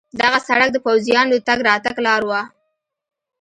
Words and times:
دغه 0.21 0.39
سړک 0.47 0.69
د 0.73 0.77
پوځیانو 0.85 1.31
د 1.33 1.37
تګ 1.47 1.59
راتګ 1.69 1.95
لار 2.07 2.21
وه. 2.29 2.41